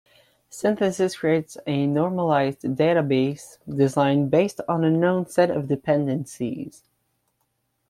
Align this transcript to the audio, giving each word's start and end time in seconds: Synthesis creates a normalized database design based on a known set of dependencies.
Synthesis 0.49 1.17
creates 1.17 1.59
a 1.67 1.85
normalized 1.85 2.63
database 2.63 3.59
design 3.69 4.29
based 4.29 4.59
on 4.67 4.83
a 4.83 4.89
known 4.89 5.27
set 5.27 5.51
of 5.51 5.67
dependencies. 5.67 6.81